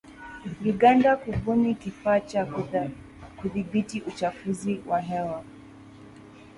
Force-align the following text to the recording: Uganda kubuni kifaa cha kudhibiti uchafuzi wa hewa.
Uganda 0.65 1.15
kubuni 1.17 1.75
kifaa 1.75 2.19
cha 2.19 2.45
kudhibiti 3.37 4.01
uchafuzi 4.07 4.81
wa 4.87 5.01
hewa. 5.01 5.43